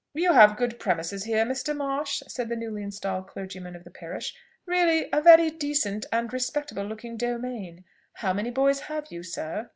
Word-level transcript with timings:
"You 0.15 0.33
have 0.33 0.57
good 0.57 0.79
premises 0.79 1.25
here, 1.25 1.45
Mr. 1.45 1.77
Marsh," 1.77 2.23
said 2.27 2.49
the 2.49 2.55
newly 2.55 2.81
installed 2.81 3.27
clergyman 3.27 3.75
of 3.75 3.83
the 3.83 3.91
parish; 3.91 4.33
"really 4.65 5.07
a 5.13 5.21
very 5.21 5.51
decent 5.51 6.07
and 6.11 6.33
respectable 6.33 6.85
looking 6.85 7.17
domain. 7.17 7.83
How 8.13 8.33
many 8.33 8.49
boys 8.49 8.79
have 8.79 9.11
you, 9.11 9.21
sir?" 9.21 9.69